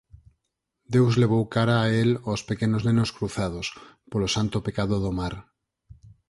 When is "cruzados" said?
3.17-3.67